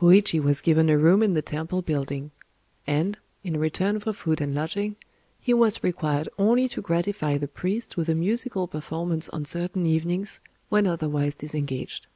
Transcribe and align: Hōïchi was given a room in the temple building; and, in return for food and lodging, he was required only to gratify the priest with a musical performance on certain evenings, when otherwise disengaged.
Hōïchi 0.00 0.42
was 0.42 0.62
given 0.62 0.88
a 0.88 0.96
room 0.96 1.22
in 1.22 1.34
the 1.34 1.42
temple 1.42 1.82
building; 1.82 2.30
and, 2.86 3.18
in 3.42 3.58
return 3.60 4.00
for 4.00 4.14
food 4.14 4.40
and 4.40 4.54
lodging, 4.54 4.96
he 5.38 5.52
was 5.52 5.84
required 5.84 6.26
only 6.38 6.68
to 6.70 6.80
gratify 6.80 7.36
the 7.36 7.48
priest 7.48 7.94
with 7.94 8.08
a 8.08 8.14
musical 8.14 8.66
performance 8.66 9.28
on 9.28 9.44
certain 9.44 9.84
evenings, 9.84 10.40
when 10.70 10.86
otherwise 10.86 11.34
disengaged. 11.34 12.06